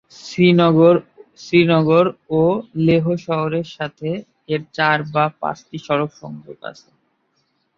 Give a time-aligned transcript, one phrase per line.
[1.39, 2.05] শ্রীনগর
[2.31, 2.41] ও
[2.85, 4.09] লেহ শহরের সাথে
[4.49, 6.89] এর চার বা পাঁচটি সড়ক সংযোগ আছে।